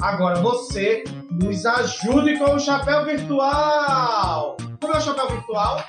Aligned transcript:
Agora 0.00 0.40
você 0.40 1.04
nos 1.30 1.64
ajude 1.66 2.38
com 2.38 2.54
o 2.54 2.58
chapéu 2.58 3.04
virtual. 3.04 4.56
Como 4.80 4.92
é 4.92 4.98
o 4.98 5.00
chapéu 5.00 5.28
virtual? 5.30 5.84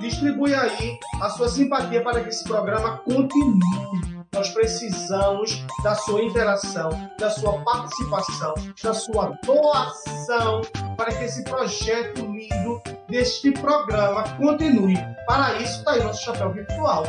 Distribui 0.00 0.54
aí 0.54 0.98
a 1.20 1.30
sua 1.30 1.48
simpatia 1.48 2.02
para 2.02 2.22
que 2.22 2.28
esse 2.28 2.44
programa 2.44 2.98
continue 2.98 4.06
nós 4.36 4.50
precisamos 4.50 5.64
da 5.82 5.94
sua 5.94 6.22
interação, 6.22 6.90
da 7.18 7.30
sua 7.30 7.58
participação, 7.64 8.54
da 8.82 8.92
sua 8.92 9.32
doação 9.42 10.60
para 10.94 11.10
que 11.14 11.24
esse 11.24 11.42
projeto 11.42 12.20
lindo 12.20 12.82
deste 13.08 13.50
programa 13.52 14.24
continue. 14.36 14.96
Para 15.26 15.54
isso, 15.54 15.78
está 15.78 15.92
aí 15.92 16.02
nosso 16.02 16.22
chapéu 16.22 16.52
virtual, 16.52 17.04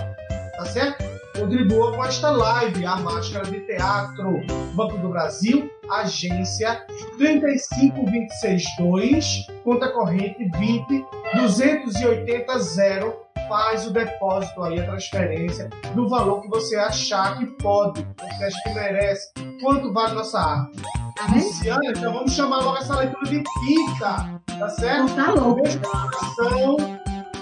tá 0.56 0.66
certo? 0.68 1.17
Contribua 1.38 1.96
com 1.96 2.04
esta 2.04 2.32
live, 2.32 2.84
a 2.84 2.96
Máscara 2.96 3.46
de 3.46 3.60
Teatro, 3.62 4.42
Banco 4.74 4.98
do 4.98 5.10
Brasil, 5.10 5.70
agência 5.92 6.84
35262, 7.20 9.46
conta 9.64 9.92
corrente 9.92 10.50
20 10.58 11.06
280 11.36 12.60
0 12.60 13.16
faz 13.48 13.86
o 13.86 13.92
depósito 13.92 14.64
aí, 14.64 14.80
a 14.80 14.88
transferência 14.88 15.70
do 15.94 16.10
valor 16.10 16.42
que 16.42 16.50
você 16.50 16.76
achar 16.76 17.38
que 17.38 17.46
pode, 17.62 18.04
você 18.20 18.46
acha 18.46 18.58
que 18.64 18.74
merece. 18.74 19.32
Quanto 19.62 19.94
vale 19.94 20.16
nossa 20.16 20.40
arte? 20.40 20.82
Tá 21.16 21.28
Luciana, 21.34 21.86
então 21.86 22.14
vamos 22.14 22.34
chamar 22.34 22.64
logo 22.64 22.78
essa 22.78 22.98
leitura 22.98 23.26
de 23.26 23.44
quinta, 23.44 24.42
tá 24.60 24.70
certo? 24.70 25.14
Tá 25.16 25.32
louco. 25.32 25.62
Então, 25.68 26.78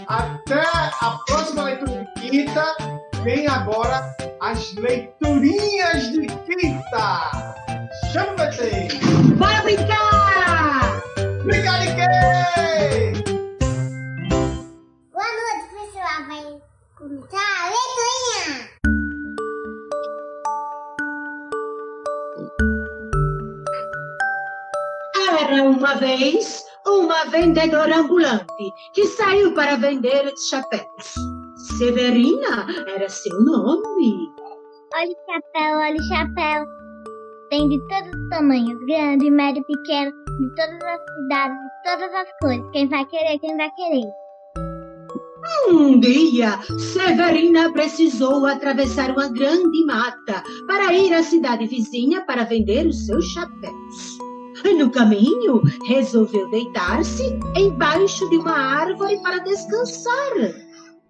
até 0.07 0.61
a 0.61 1.17
próxima 1.25 1.63
leitura 1.63 2.07
de 2.15 2.21
quinta. 2.21 2.75
Vem 3.25 3.47
agora 3.47 4.15
as 4.39 4.75
leiturinhas 4.75 6.11
de 6.11 6.27
quinta. 6.27 7.31
Chama 8.13 8.33
o 8.33 8.35
PT! 8.35 8.89
Bora 9.35 9.63
brincar! 9.63 11.01
Brincar 11.43 11.79
de 11.79 11.87
quê? 11.95 12.05
começar 16.95 17.39
a 17.61 17.69
letrinha! 17.71 18.69
Era 25.41 25.63
uma 25.63 25.95
vez 25.95 26.63
uma 26.85 27.25
vendedora 27.25 27.97
ambulante 27.97 28.71
que 28.93 29.07
saiu 29.07 29.55
para 29.55 29.77
vender 29.77 30.31
chapéus. 30.37 31.34
Severina 31.77 32.67
era 32.87 33.09
seu 33.09 33.37
nome. 33.41 34.31
Olha 34.93 35.11
o 35.11 35.31
chapéu, 35.31 35.77
olha 35.77 35.95
o 35.95 36.03
chapéu. 36.03 36.65
Tem 37.49 37.67
de 37.67 37.77
todos 37.89 38.09
os 38.17 38.29
tamanhos, 38.29 38.79
grande, 38.87 39.29
médio, 39.29 39.61
pequeno, 39.65 40.11
de 40.39 40.55
todas 40.55 40.81
as 40.81 41.01
cidades, 41.01 41.57
de 41.57 41.83
todas 41.83 42.13
as 42.13 42.27
cores. 42.39 42.71
Quem 42.71 42.87
vai 42.87 43.05
querer, 43.05 43.39
quem 43.39 43.57
vai 43.57 43.69
querer. 43.71 44.09
Um 45.67 45.99
dia, 45.99 46.59
Severina 46.93 47.71
precisou 47.73 48.45
atravessar 48.45 49.11
uma 49.11 49.27
grande 49.27 49.85
mata 49.85 50.43
para 50.67 50.93
ir 50.93 51.13
à 51.13 51.23
cidade 51.23 51.67
vizinha 51.67 52.25
para 52.25 52.45
vender 52.45 52.87
os 52.87 53.05
seus 53.05 53.25
chapéus. 53.25 54.17
No 54.77 54.89
caminho, 54.89 55.61
resolveu 55.87 56.49
deitar-se 56.49 57.37
embaixo 57.55 58.27
de 58.29 58.37
uma 58.37 58.57
árvore 58.57 59.21
para 59.21 59.39
descansar. 59.39 60.64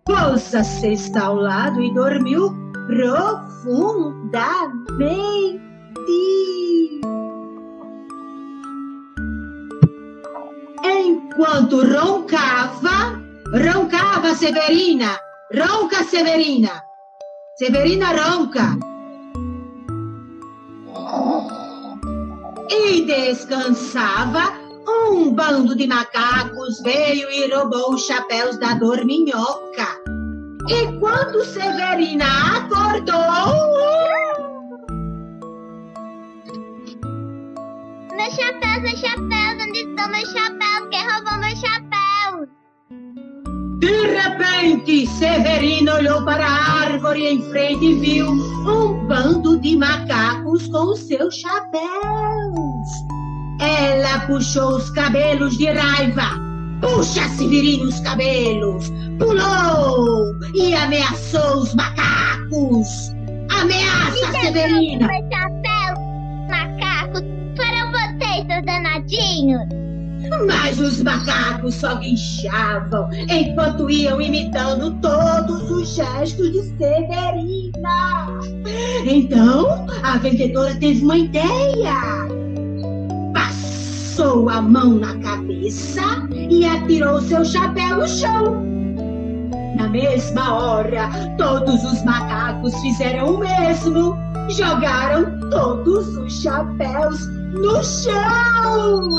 Pôs 0.08 0.54
a 0.54 0.64
cesta 0.64 1.20
ao 1.20 1.36
lado 1.36 1.82
e 1.82 1.92
dormiu 1.92 2.54
profundamente. 2.86 5.60
Enquanto 10.84 11.82
roncava, 11.82 13.20
Roncava 13.52 14.36
Severina! 14.36 15.20
Ronca 15.52 16.04
Severina! 16.04 16.84
Severina 17.58 18.12
ronca! 18.12 18.78
E 22.70 23.02
descansava, 23.06 24.54
um 24.88 25.34
bando 25.34 25.76
de 25.76 25.88
macacos 25.88 26.82
veio 26.82 27.30
e 27.32 27.54
roubou 27.54 27.94
os 27.94 28.06
chapéus 28.06 28.60
da 28.60 28.74
dorminhoca. 28.74 29.95
E 30.68 31.00
quando 31.00 31.46
Severina 31.46 32.26
acordou. 32.58 33.16
Meus 38.16 38.34
chapéus, 38.34 38.82
meus 38.82 39.00
chapéus, 39.00 39.68
onde 39.68 39.80
estão 39.80 40.08
meus 40.10 40.32
chapéus? 40.32 40.90
Quem 40.90 41.08
roubou 41.08 41.38
meus 41.40 41.60
chapéus? 41.60 42.50
De 43.80 44.08
repente, 44.08 45.06
Severino 45.06 45.94
olhou 45.94 46.26
para 46.26 46.48
a 46.48 46.82
árvore 46.82 47.28
em 47.28 47.42
frente 47.50 47.86
e 47.86 47.96
viu 47.96 48.32
um 48.32 49.06
bando 49.08 49.60
de 49.60 49.78
macacos 49.78 50.68
com 50.70 50.96
seus 50.96 51.36
chapéus. 51.36 52.90
Ela 53.62 54.26
puxou 54.26 54.78
os 54.78 54.90
cabelos 54.90 55.58
de 55.58 55.70
raiva. 55.70 56.45
Puxa, 56.82 57.28
Severino, 57.30 57.86
os 57.86 58.00
cabelos. 58.02 58.92
Pulou 59.20 60.36
e 60.54 60.74
ameaçou 60.76 61.60
os 61.60 61.74
macacos. 61.74 63.14
Ameaça, 63.50 64.32
Severina. 64.42 65.08
Meu 65.08 65.22
chapéu, 65.32 65.96
macacos, 66.50 67.22
foram 67.56 67.92
vocês, 67.92 68.46
seus 68.48 68.66
danadinhos. 68.66 69.86
Mas 70.48 70.80
os 70.80 71.04
macacos 71.04 71.76
só 71.76 71.96
guinchavam 71.96 73.10
enquanto 73.30 73.90
iam 73.90 74.20
imitando 74.20 74.92
todos 75.00 75.70
os 75.70 75.96
gestos 75.96 76.52
de 76.52 76.62
Severina. 76.78 78.28
Então, 79.06 79.86
a 80.04 80.18
vendedora 80.18 80.76
teve 80.76 81.04
uma 81.04 81.18
ideia. 81.18 82.35
Passou 84.16 84.48
a 84.48 84.62
mão 84.62 84.92
na 84.92 85.14
cabeça 85.20 86.02
e 86.32 86.66
atirou 86.66 87.20
seu 87.20 87.44
chapéu 87.44 87.98
no 87.98 88.08
chão. 88.08 88.64
Na 89.76 89.90
mesma 89.90 90.54
hora, 90.54 91.10
todos 91.38 91.84
os 91.84 92.02
macacos 92.06 92.74
fizeram 92.80 93.36
o 93.36 93.40
mesmo. 93.40 94.16
Jogaram 94.52 95.38
todos 95.50 96.16
os 96.16 96.42
chapéus 96.42 97.28
no 97.28 97.84
chão 97.84 99.10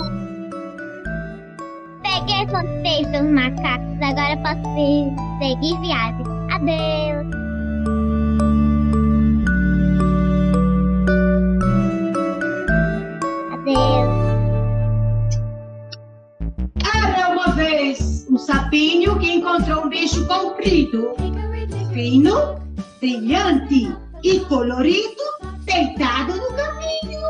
peguei 2.02 2.46
vocês, 2.46 3.06
seus 3.10 3.30
macacos. 3.32 4.00
Agora 4.00 4.36
posso 4.38 4.74
seguir 5.38 5.78
viagem. 5.80 6.24
Adeus. 6.50 7.35
Sapinho 18.46 19.18
que 19.18 19.32
encontrou 19.32 19.86
um 19.86 19.88
bicho 19.88 20.24
comprido, 20.28 21.16
fino, 21.92 22.62
brilhante 23.00 23.92
e 24.22 24.40
colorido 24.40 25.22
deitado 25.64 26.36
no 26.36 26.54
caminho. 26.54 27.20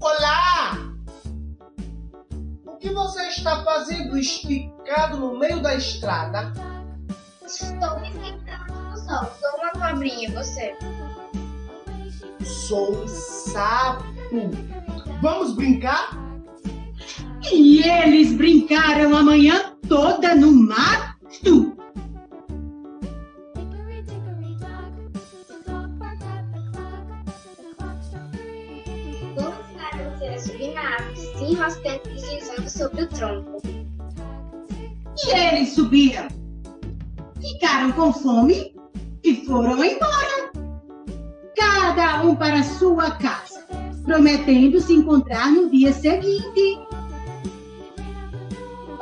Olá! 0.00 0.78
O 2.66 2.76
que 2.78 2.88
você 2.94 3.28
está 3.28 3.62
fazendo 3.62 4.16
esticado 4.16 5.18
no 5.18 5.38
meio 5.38 5.60
da 5.60 5.74
estrada? 5.74 6.50
Estou 7.44 8.00
me 8.00 8.08
no 8.10 8.96
sol. 8.96 9.30
Sou 9.38 9.60
uma 9.60 9.70
cobrinha, 9.72 10.30
você? 10.30 10.74
Sou 12.42 13.04
um 13.04 13.06
sapo. 13.06 14.21
Vamos 15.20 15.54
brincar? 15.54 16.10
E 17.52 17.82
eles 17.82 18.32
brincaram 18.32 19.14
a 19.14 19.22
manhã 19.22 19.74
toda 19.86 20.34
no 20.34 20.50
mato. 20.52 21.76
Vamos 29.36 29.66
para 29.76 30.10
você 30.10 30.38
subir 30.38 30.72
na 30.72 30.80
árvore, 30.80 31.16
sim, 31.16 31.54
raspando 31.54 32.00
e 32.06 32.14
deslizando 32.14 32.70
sobre 32.70 33.02
o 33.02 33.08
tronco. 33.08 33.62
E 35.26 35.30
eles 35.30 35.74
subiram. 35.74 36.28
Ficaram 37.38 37.92
com 37.92 38.12
fome 38.14 38.74
e 39.22 39.44
foram 39.44 39.84
embora. 39.84 40.52
Cada 41.54 42.22
um 42.22 42.34
para 42.34 42.62
sua 42.62 43.10
casa, 43.10 43.41
prometendo 44.02 44.80
se 44.80 44.94
encontrar 44.94 45.50
no 45.50 45.70
dia 45.70 45.92
seguinte. 45.92 46.78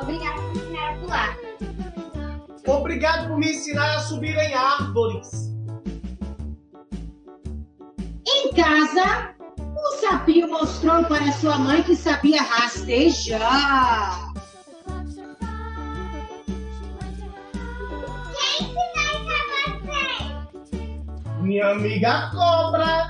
Obrigada 0.00 0.40
por 0.42 0.56
ensinar 0.56 0.90
a 0.90 0.94
pular. 0.98 1.36
Obrigado 2.66 3.28
por 3.28 3.38
me 3.38 3.50
ensinar 3.50 3.96
a 3.96 4.00
subir 4.00 4.36
em 4.36 4.54
árvores. 4.54 5.50
Em 8.26 8.52
casa, 8.52 9.34
o 9.58 10.00
sapinho 10.00 10.48
mostrou 10.48 11.04
para 11.04 11.32
sua 11.32 11.58
mãe 11.58 11.82
que 11.82 11.96
sabia 11.96 12.42
rastejar. 12.42 14.30
Quem 18.36 18.66
ensinou 18.66 19.10
isso 19.10 19.32
a 19.66 19.78
você? 20.52 21.42
Minha 21.42 21.70
amiga 21.70 22.30
cobra. 22.30 23.09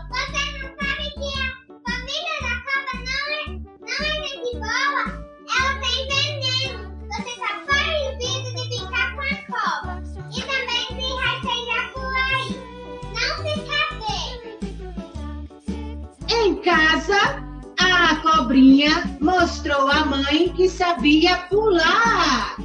Sabia 21.01 21.39
pular. 21.49 22.57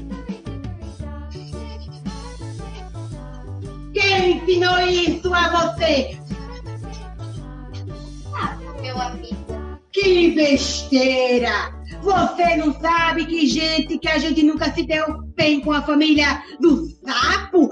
Quem 3.93 4.37
ensinou 4.37 4.77
isso 4.81 5.33
a 5.33 5.71
você? 5.71 6.19
Ah, 8.33 8.57
meu 8.81 9.01
amigo. 9.01 9.79
Que 9.93 10.31
besteira! 10.31 11.73
Você 12.01 12.57
não 12.57 12.73
sabe 12.81 13.25
que 13.25 13.47
gente 13.47 13.97
que 13.97 14.09
a 14.09 14.17
gente 14.17 14.43
nunca 14.43 14.69
se 14.73 14.83
deu 14.83 15.21
bem 15.35 15.61
com 15.61 15.71
a 15.71 15.81
família 15.81 16.43
do 16.59 16.89
sapo? 17.05 17.71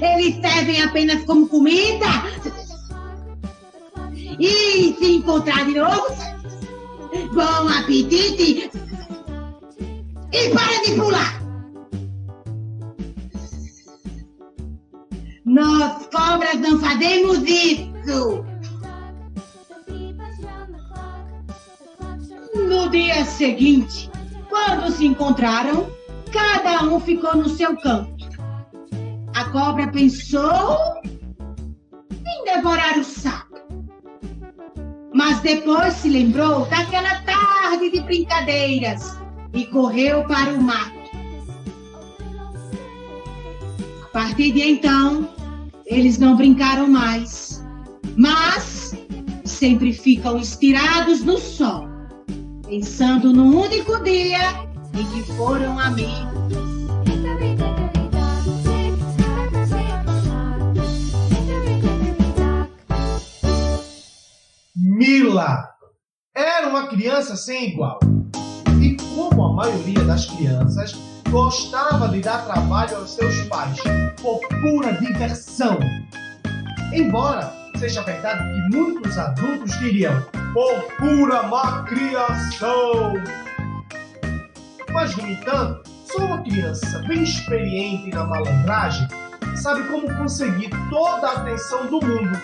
Eles 0.00 0.36
servem 0.36 0.82
apenas 0.82 1.22
como 1.24 1.46
comida? 1.46 2.06
E 4.40 4.94
se 4.94 5.16
encontrar 5.16 5.66
de 5.66 5.74
novo? 5.74 6.31
Bom 7.12 7.68
apetite! 7.68 8.70
E 10.32 10.48
para 10.50 10.82
de 10.82 10.94
pular! 10.94 11.42
Nós 15.44 16.06
cobras 16.06 16.58
não 16.58 16.80
fazemos 16.80 17.38
isso! 17.42 18.44
No 22.54 22.88
dia 22.88 23.24
seguinte, 23.26 24.10
quando 24.48 24.90
se 24.90 25.04
encontraram, 25.04 25.90
cada 26.32 26.84
um 26.84 26.98
ficou 26.98 27.36
no 27.36 27.48
seu 27.48 27.76
canto. 27.76 28.26
A 29.34 29.44
cobra 29.50 29.88
pensou 29.88 30.78
em 31.04 32.44
devorar 32.44 32.98
o 32.98 33.04
sapo. 33.04 33.41
Mas 35.14 35.40
depois 35.40 35.94
se 35.94 36.08
lembrou 36.08 36.66
daquela 36.66 37.20
tarde 37.22 37.90
de 37.90 38.00
brincadeiras 38.00 39.18
e 39.52 39.66
correu 39.66 40.24
para 40.24 40.52
o 40.52 40.62
mato. 40.62 41.02
A 44.02 44.06
partir 44.12 44.52
de 44.52 44.62
então, 44.62 45.28
eles 45.86 46.18
não 46.18 46.36
brincaram 46.36 46.88
mais, 46.88 47.64
mas 48.16 48.94
sempre 49.44 49.92
ficam 49.92 50.38
estirados 50.38 51.22
no 51.22 51.38
sol 51.38 51.92
pensando 52.72 53.34
no 53.34 53.60
único 53.60 54.02
dia 54.02 54.66
em 54.94 55.04
que 55.10 55.30
foram 55.34 55.78
amigos. 55.78 56.41
Mila 65.42 65.68
era 66.36 66.68
uma 66.68 66.86
criança 66.86 67.34
sem 67.34 67.70
igual. 67.70 67.98
E 68.80 68.96
como 69.14 69.44
a 69.44 69.52
maioria 69.52 70.04
das 70.04 70.26
crianças, 70.26 70.94
gostava 71.30 72.08
de 72.08 72.20
dar 72.20 72.44
trabalho 72.44 72.96
aos 72.96 73.10
seus 73.10 73.42
pais 73.48 73.76
por 74.20 74.40
pura 74.60 74.92
diversão. 74.94 75.78
Embora 76.92 77.52
seja 77.76 78.02
verdade 78.02 78.44
que 78.44 78.76
muitos 78.76 79.18
adultos 79.18 79.76
diriam 79.80 80.22
por 80.52 80.82
pura 80.96 81.42
malcriação. 81.42 83.14
Mas, 84.92 85.16
no 85.16 85.28
entanto, 85.28 85.90
só 86.04 86.18
uma 86.18 86.42
criança 86.42 87.00
bem 87.00 87.24
experiente 87.24 88.10
na 88.10 88.24
malandragem 88.24 89.08
sabe 89.56 89.82
como 89.88 90.14
conseguir 90.16 90.70
toda 90.88 91.26
a 91.26 91.32
atenção 91.38 91.86
do 91.86 92.00
mundo, 92.04 92.40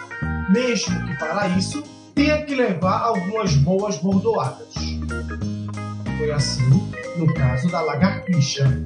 mesmo 0.50 1.06
que 1.06 1.16
para 1.16 1.48
isso 1.48 1.82
tenha 2.18 2.42
que 2.42 2.52
levar 2.52 3.00
algumas 3.00 3.54
boas 3.58 3.96
bordoadas. 3.98 4.74
Foi 6.18 6.32
assim 6.32 6.90
no 7.16 7.32
caso 7.32 7.70
da 7.70 7.80
lagartixa. 7.80 8.84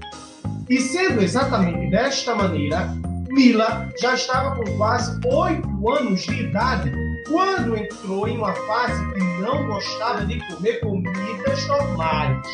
E 0.69 0.79
sendo 0.79 1.23
exatamente 1.23 1.91
desta 1.91 2.35
maneira, 2.35 2.95
Mila 3.31 3.89
já 3.99 4.13
estava 4.13 4.55
com 4.55 4.77
quase 4.77 5.19
oito 5.27 5.89
anos 5.89 6.21
de 6.25 6.43
idade 6.43 6.93
quando 7.27 7.75
entrou 7.75 8.29
em 8.29 8.37
uma 8.37 8.53
fase 8.53 9.03
que 9.15 9.21
não 9.41 9.67
gostava 9.67 10.27
de 10.27 10.39
comer 10.55 10.81
comidas 10.81 11.67
normais. 11.69 12.47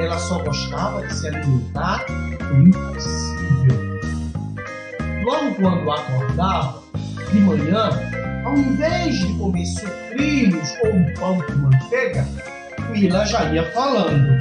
Ela 0.00 0.18
só 0.18 0.42
gostava 0.42 1.06
de 1.06 1.14
se 1.14 1.28
alimentar 1.28 2.04
do 2.06 2.60
impossível. 2.60 4.00
Logo 5.22 5.54
quando 5.54 5.90
acordava, 5.92 6.82
de 7.30 7.40
manhã, 7.40 7.90
ao 8.46 8.56
invés 8.56 9.18
de 9.18 9.26
comer 9.38 9.66
sucrilhos 9.66 10.72
ou 10.84 10.94
um 10.94 11.14
pão 11.14 11.40
com 11.40 11.52
manteiga, 11.56 12.24
Mila 12.90 13.26
já 13.26 13.52
ia 13.52 13.68
falando. 13.72 14.38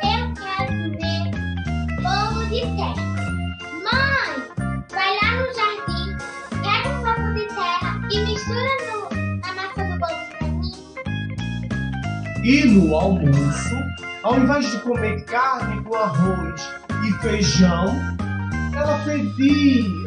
Eu 0.00 0.32
quero 0.38 0.72
comer 0.78 1.30
bolo 2.00 2.46
de 2.46 2.60
terra. 2.60 3.02
Mãe, 3.82 4.30
vai 4.90 5.10
lá 5.22 5.30
no 5.40 5.48
jardim, 5.56 6.06
pega 6.62 6.88
um 6.88 7.02
pouco 7.02 7.34
de 7.34 7.46
terra 7.48 8.00
e 8.12 8.16
mistura 8.26 8.72
no, 8.86 8.94
na 9.40 9.50
massa 9.54 9.82
do 9.82 9.98
bolo 9.98 10.22
pra 10.38 10.46
mim. 10.46 10.72
E 12.44 12.64
no 12.64 12.94
almoço, 12.94 13.76
ao 14.22 14.38
invés 14.38 14.70
de 14.70 14.78
comer 14.82 15.24
carne 15.24 15.82
com 15.82 15.96
arroz 15.96 16.62
e 17.04 17.12
feijão, 17.22 17.86
ela 18.72 18.98
pedia. 19.04 20.01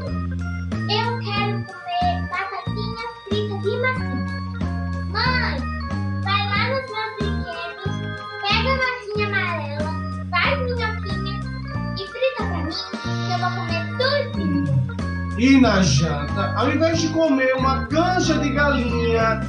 E 15.37 15.59
na 15.59 15.81
janta, 15.81 16.53
ao 16.55 16.71
invés 16.71 17.01
de 17.01 17.09
comer 17.09 17.55
uma 17.55 17.85
canja 17.87 18.37
de 18.37 18.51
galinha 18.51 19.41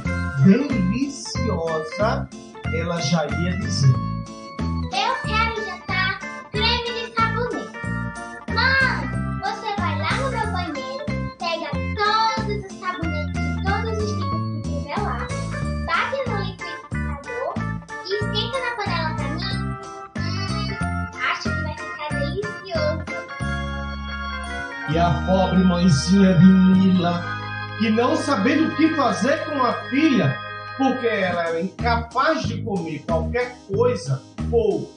deliciosa, 0.43 2.27
ela 2.73 2.99
já 2.99 3.25
ia 3.25 3.57
dizer. 3.57 4.06
A 24.99 25.23
pobre 25.27 25.63
mãezinha 25.63 26.33
de 26.33 26.45
Mila, 26.45 27.23
que 27.77 27.89
não 27.89 28.15
sabendo 28.15 28.67
o 28.67 28.75
que 28.75 28.95
fazer 28.95 29.45
com 29.45 29.63
a 29.63 29.73
filha, 29.89 30.35
porque 30.75 31.05
ela 31.05 31.43
era 31.43 31.61
incapaz 31.61 32.43
de 32.43 32.61
comer 32.63 33.03
qualquer 33.07 33.55
coisa 33.71 34.21
ou 34.51 34.91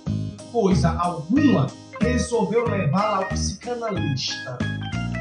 coisa 0.50 0.90
alguma, 0.98 1.66
resolveu 2.00 2.66
levá-la 2.66 3.18
ao 3.18 3.24
psicanalista, 3.26 4.58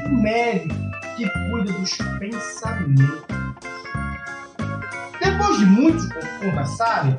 um 0.06 0.22
médico 0.22 0.74
que 1.16 1.28
cuida 1.28 1.72
dos 1.72 1.96
pensamentos. 2.18 3.24
Depois 5.22 5.58
de 5.58 5.66
muitos 5.66 6.08
conversarem, 6.40 7.14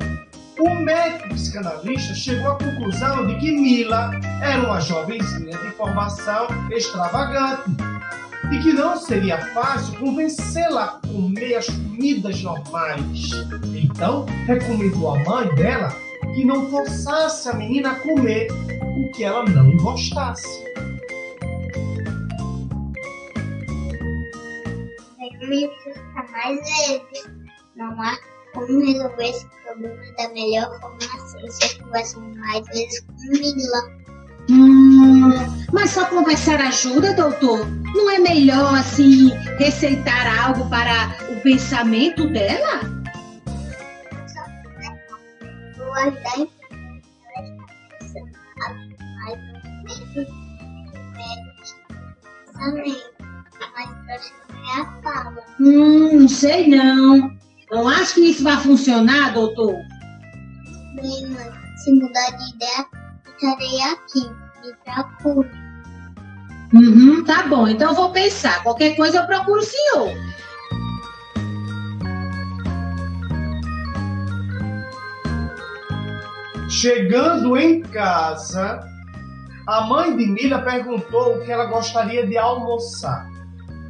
o 0.62 0.74
médico 0.76 1.28
psicanalista 1.30 2.14
chegou 2.14 2.52
à 2.52 2.58
conclusão 2.58 3.26
de 3.26 3.34
que 3.38 3.50
Mila 3.50 4.12
era 4.42 4.62
uma 4.62 4.80
jovenzinha 4.80 5.56
de 5.58 5.70
formação 5.72 6.46
extravagante 6.70 7.70
e 8.52 8.58
que 8.62 8.72
não 8.72 8.96
seria 8.96 9.38
fácil 9.52 9.98
convencê-la 9.98 10.84
a 10.84 11.06
comer 11.06 11.56
as 11.56 11.66
comidas 11.66 12.42
normais. 12.42 13.30
Então, 13.74 14.26
recomendou 14.46 15.14
à 15.14 15.18
mãe 15.24 15.54
dela 15.54 15.88
que 16.34 16.44
não 16.44 16.70
forçasse 16.70 17.48
a 17.48 17.54
menina 17.54 17.92
a 17.92 17.94
comer 17.96 18.48
o 18.50 19.10
que 19.12 19.24
ela 19.24 19.44
não 19.44 19.76
gostasse. 19.78 20.62
me 25.48 25.68
fica 25.82 26.26
mais 26.30 26.60
leve. 26.88 27.42
Não 27.76 28.00
há 28.00 28.16
como 28.52 28.84
resolver 28.84 29.30
esse 29.30 29.46
problema 29.64 29.96
da 30.16 30.28
melhor 30.30 30.80
forma 30.80 30.98
assim, 31.16 31.50
se 31.50 31.78
eu 31.78 31.84
converso 31.84 32.20
mais 32.20 32.66
vezes 32.68 33.00
com 33.00 33.12
Mila. 33.30 34.02
Hum, 34.50 35.30
mas 35.72 35.90
só 35.90 36.04
conversar 36.06 36.60
ajuda, 36.60 37.14
doutor? 37.14 37.66
Não 37.94 38.10
é 38.10 38.18
melhor, 38.18 38.74
assim, 38.74 39.28
receitar 39.58 40.46
algo 40.46 40.68
para 40.68 41.16
o 41.30 41.40
pensamento 41.42 42.28
dela? 42.28 42.80
Vou 45.76 45.92
ajudar 45.94 46.38
em 46.38 46.50
mas 49.24 49.38
pensamento. 52.64 53.02
Mas 53.74 54.32
é 54.50 54.80
a 54.80 55.02
fala. 55.02 55.44
Hum, 55.60 56.20
não 56.20 56.28
sei 56.28 56.68
não. 56.68 57.41
Não 57.72 57.88
acho 57.88 58.16
que 58.16 58.20
isso 58.20 58.44
vai 58.44 58.58
funcionar, 58.58 59.32
doutor. 59.32 59.74
Bem, 60.94 61.26
mãe, 61.30 61.50
se 61.82 61.90
mudar 61.90 62.30
de 62.36 62.54
ideia, 62.54 62.86
ficarei 63.24 63.80
aqui. 63.80 64.30
Me 64.62 64.74
procure. 64.84 65.50
Uhum, 66.74 67.24
tá 67.24 67.46
bom, 67.48 67.66
então 67.66 67.88
eu 67.88 67.96
vou 67.96 68.12
pensar. 68.12 68.62
Qualquer 68.62 68.94
coisa 68.94 69.20
eu 69.20 69.26
procuro 69.26 69.60
o 69.60 69.64
senhor. 69.64 70.10
Chegando 76.68 77.56
em 77.56 77.80
casa, 77.80 78.86
a 79.66 79.80
mãe 79.86 80.14
de 80.14 80.26
Mila 80.26 80.58
perguntou 80.60 81.36
o 81.36 81.40
que 81.42 81.50
ela 81.50 81.64
gostaria 81.64 82.26
de 82.26 82.36
almoçar. 82.36 83.26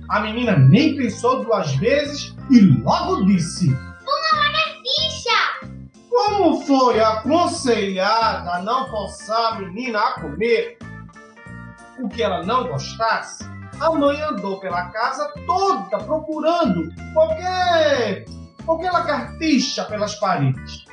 A 0.08 0.20
menina 0.20 0.56
nem 0.56 0.94
pensou 0.96 1.44
duas 1.44 1.74
vezes 1.76 2.32
e 2.52 2.60
logo 2.82 3.24
disse: 3.24 3.68
Uma 3.70 4.40
lagartixa! 4.42 5.78
Como 6.10 6.60
foi 6.66 7.00
aconselhada 7.00 8.56
a 8.56 8.62
não 8.62 8.86
forçar 8.88 9.54
a 9.54 9.58
menina 9.58 9.98
a 9.98 10.20
comer 10.20 10.76
o 11.98 12.08
que 12.10 12.22
ela 12.22 12.42
não 12.42 12.68
gostasse, 12.68 13.44
a 13.80 13.90
mãe 13.90 14.20
andou 14.20 14.60
pela 14.60 14.90
casa 14.90 15.32
toda 15.46 15.98
procurando 16.04 16.92
qualquer, 17.14 18.26
qualquer 18.66 18.92
lagartixa 18.92 19.86
pelas 19.86 20.14
paredes. 20.16 20.84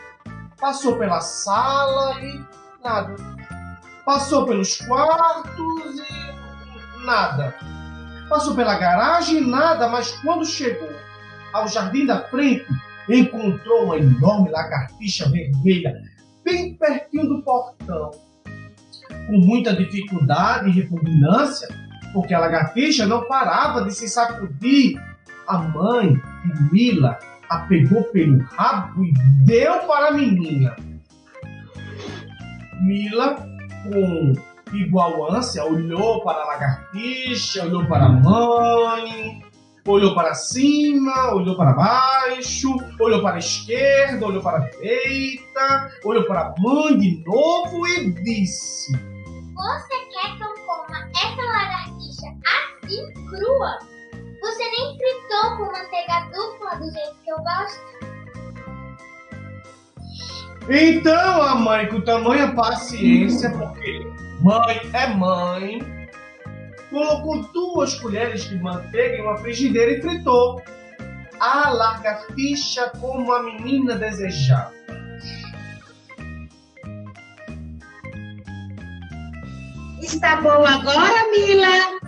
Passou 0.58 0.98
pela 0.98 1.20
sala 1.20 2.22
e 2.22 2.42
nada. 2.82 3.16
Passou 4.06 4.46
pelos 4.46 4.78
quartos 4.78 6.00
e 6.00 7.06
nada. 7.06 7.54
Passou 8.30 8.56
pela 8.56 8.76
garagem 8.76 9.40
e 9.40 9.46
nada, 9.46 9.90
mas 9.90 10.12
quando 10.22 10.46
chegou 10.46 10.90
ao 11.54 11.68
jardim 11.68 12.06
da 12.06 12.22
frente, 12.24 12.66
encontrou 13.10 13.86
uma 13.86 13.98
enorme 13.98 14.50
lagartixa 14.50 15.30
vermelha 15.30 15.94
bem 16.44 16.76
pertinho 16.76 17.28
do 17.28 17.42
portão. 17.44 18.12
Com 19.28 19.38
muita 19.38 19.76
dificuldade 19.76 20.70
e 20.70 20.74
repugnância, 20.74 21.68
porque 22.14 22.34
a 22.34 22.40
lagartixa 22.40 23.06
não 23.06 23.28
parava 23.28 23.84
de 23.84 23.92
se 23.94 24.08
sacudir. 24.08 25.00
A 25.48 25.58
mãe 25.58 26.14
de 26.14 26.72
Mila 26.72 27.18
a 27.50 27.60
pegou 27.62 28.04
pelo 28.06 28.40
rabo 28.44 29.04
e 29.04 29.14
deu 29.46 29.80
para 29.88 30.10
a 30.10 30.12
menina. 30.12 30.76
Mila, 32.82 33.36
com 33.84 34.34
igual 34.76 35.34
ânsia, 35.34 35.66
olhou 35.66 36.24
para 36.24 36.44
a 36.44 36.46
lagartixa, 36.46 37.66
olhou 37.66 37.86
para 37.88 38.06
a 38.06 38.10
mãe, 38.10 39.42
olhou 39.90 40.14
para 40.14 40.34
cima, 40.36 41.34
olhou 41.34 41.56
para 41.56 41.74
baixo, 41.74 42.76
olhou 43.00 43.22
para 43.22 43.36
a 43.36 43.40
esquerda, 43.40 44.26
olhou 44.26 44.42
para 44.42 44.58
a 44.58 44.70
direita, 44.70 45.92
olhou 46.04 46.26
para 46.26 46.42
a 46.42 46.56
mãe 46.60 46.98
de 46.98 47.24
novo 47.26 47.88
e 47.88 48.12
disse: 48.12 48.92
Você 48.92 49.96
quer 50.12 50.38
que 50.38 50.44
eu 50.44 50.54
coma 50.66 51.10
essa 51.16 51.42
lagartixa 51.42 52.28
assim, 52.46 53.14
crua? 53.30 53.80
Você 54.42 54.64
nem 54.64 54.98
fritou 54.98 55.58
com 55.58 55.66
manteiga 55.66 56.30
dupla 56.32 56.76
do 56.76 56.92
jeito 56.92 57.16
que 57.24 57.32
eu 57.32 57.38
gosto? 57.38 57.90
Então 60.70 61.42
a 61.42 61.56
mãe, 61.56 61.88
com 61.88 62.00
tamanha 62.02 62.54
paciência, 62.54 63.50
porque 63.50 64.08
mãe 64.40 64.80
é 64.94 65.08
mãe, 65.08 65.99
colocou 66.90 67.44
duas 67.54 67.96
colheres 67.96 68.50
de 68.50 68.58
manteiga 68.58 69.18
em 69.18 69.22
uma 69.22 69.38
frigideira 69.38 69.92
e 69.92 70.02
fritou. 70.02 70.62
A 71.40 71.70
lagartixa 71.70 72.92
como 73.00 73.32
a 73.32 73.44
menina 73.44 73.96
desejava. 73.96 74.74
Está 80.02 80.42
bom 80.42 80.66
agora, 80.66 81.30
Mila? 81.32 82.00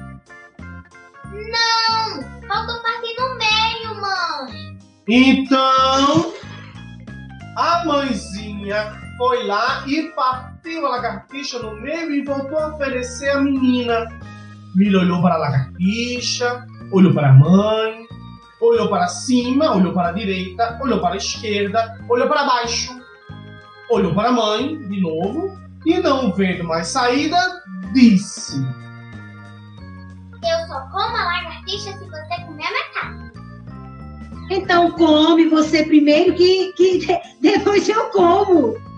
Não! 1.32 2.48
Faltou 2.48 2.82
partir 2.82 3.16
no 3.18 3.38
meio, 3.38 4.02
mãe! 4.02 4.78
Então, 5.08 6.34
a 7.56 7.86
mãezinha 7.86 8.94
foi 9.18 9.44
lá 9.44 9.84
e 9.88 10.10
partiu 10.16 10.86
a 10.88 10.90
lagartixa 10.90 11.60
no 11.60 11.80
meio 11.80 12.12
e 12.12 12.24
voltou 12.24 12.58
a 12.58 12.76
oferecer 12.76 13.30
à 13.30 13.40
menina. 13.40 14.08
Mila 14.76 15.02
olhou 15.02 15.22
para 15.22 15.36
a 15.36 15.38
lagartixa, 15.38 16.66
olhou 16.92 17.14
para 17.14 17.30
a 17.30 17.34
mãe, 17.34 18.08
olhou 18.62 18.90
para 18.90 19.08
cima, 19.08 19.76
olhou 19.76 19.94
para 19.94 20.10
a 20.10 20.12
direita, 20.14 20.80
olhou 20.82 21.00
para 21.00 21.16
a 21.16 21.18
esquerda, 21.18 22.00
olhou 22.08 22.28
para 22.28 22.46
baixo, 22.46 22.94
olhou 23.90 24.14
para 24.14 24.30
a 24.30 24.32
mãe 24.32 24.78
de 24.88 25.02
novo 25.02 25.58
e, 25.86 26.00
não 26.00 26.32
vendo 26.32 26.64
mais 26.64 26.88
saída, 26.88 27.38
disse: 27.94 28.58
Eu 30.44 30.68
só 30.68 30.80
como 30.92 31.18
a 31.18 31.24
lagartixa 31.24 31.94
se 31.94 32.06
você 32.10 32.42
comer 32.46 32.66
a 32.66 32.72
metade. 32.72 33.32
Então 34.52 34.92
come 34.92 35.48
você 35.48 35.84
primeiro 35.84 36.34
que, 36.36 36.74
que 36.74 37.08
depois 37.42 37.88
eu 37.90 38.10
como. 38.12 38.91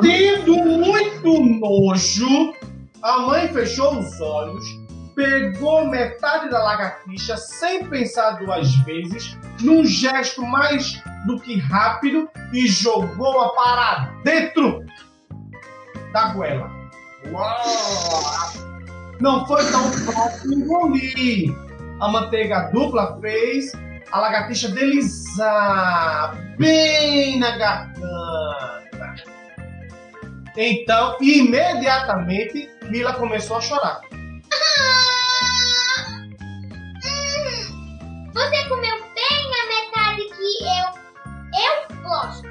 Sentindo 0.00 0.56
muito 0.56 1.40
nojo, 1.40 2.54
a 3.02 3.18
mãe 3.20 3.48
fechou 3.48 3.98
os 3.98 4.20
olhos, 4.20 4.64
pegou 5.14 5.86
metade 5.86 6.50
da 6.50 6.62
lagartixa 6.62 7.36
sem 7.36 7.86
pensar 7.86 8.32
duas 8.32 8.74
vezes, 8.78 9.36
num 9.60 9.84
gesto 9.84 10.42
mais 10.42 11.00
do 11.26 11.38
que 11.38 11.58
rápido, 11.58 12.28
e 12.52 12.66
jogou-a 12.66 13.50
para 13.50 14.10
dentro 14.24 14.84
da 16.12 16.32
goela. 16.32 16.70
Uau! 17.30 18.64
Não 19.20 19.46
foi 19.46 19.64
tão 19.70 19.92
fácil 19.92 20.52
engolir. 20.52 21.54
A 22.00 22.08
manteiga 22.08 22.70
dupla 22.72 23.18
fez 23.20 23.72
a 24.10 24.20
lagartixa 24.20 24.68
deslizar 24.68 26.36
bem 26.58 27.38
na 27.38 27.56
garganta. 27.56 28.13
Então, 30.56 31.16
imediatamente, 31.20 32.70
Mila 32.84 33.12
começou 33.14 33.56
a 33.56 33.60
chorar. 33.60 34.00
Ah! 34.52 36.20
Hum, 37.06 38.30
Você 38.32 38.68
comeu 38.68 38.96
bem 39.14 39.42
a 39.60 39.66
metade 39.68 40.22
que 40.28 40.50
eu, 40.64 40.86
eu 41.60 41.74
gosto. 42.02 42.46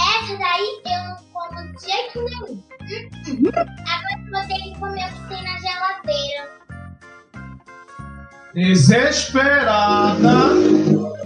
Essa 0.00 0.36
daí 0.38 0.68
eu 0.84 1.00
não 1.04 1.16
como 1.32 1.60
de 1.72 1.84
jeito 1.84 2.18
nenhum. 2.22 2.52
Hum, 2.52 3.08
hum. 3.28 3.50
Agora 3.54 4.18
vou 4.30 4.42
ter 4.48 4.62
que 4.62 4.78
comer 4.78 5.06
o 5.06 5.08
que 5.12 5.22
tem 5.28 5.42
na 5.42 5.54
geladeira. 5.58 6.42
Desesperada, 8.54 10.34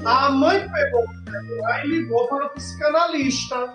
a 0.05 0.31
mãe 0.31 0.69
pegou 0.71 1.05
o 1.05 1.31
celular 1.31 1.85
e 1.85 1.89
ligou 1.89 2.29
para 2.29 2.47
o 2.47 2.51
psicanalista. 2.51 3.75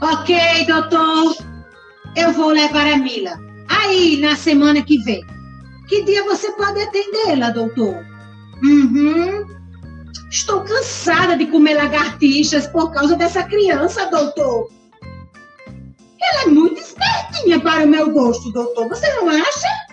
Ok, 0.00 0.64
doutor. 0.66 1.36
Eu 2.16 2.32
vou 2.32 2.50
levar 2.50 2.86
a 2.86 2.96
Mila. 2.96 3.38
Aí, 3.68 4.16
na 4.18 4.36
semana 4.36 4.82
que 4.82 4.98
vem. 4.98 5.24
Que 5.88 6.02
dia 6.04 6.22
você 6.24 6.52
pode 6.52 6.80
atendê-la, 6.80 7.50
doutor? 7.50 8.04
Uhum. 8.62 9.44
Estou 10.30 10.60
cansada 10.62 11.36
de 11.36 11.46
comer 11.46 11.74
lagartixas 11.74 12.66
por 12.66 12.92
causa 12.92 13.16
dessa 13.16 13.42
criança, 13.42 14.06
doutor. 14.06 14.70
Ela 16.20 16.42
é 16.42 16.46
muito 16.46 16.80
espertinha 16.80 17.58
para 17.60 17.84
o 17.84 17.88
meu 17.88 18.10
gosto, 18.12 18.52
doutor. 18.52 18.88
Você 18.88 19.08
não 19.14 19.28
acha? 19.28 19.87